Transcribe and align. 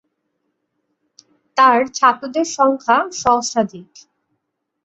তার 1.57 1.79
ছাত্রদের 1.97 2.47
সংখ্যা 2.57 2.97
সহস্রাধিক। 3.13 3.89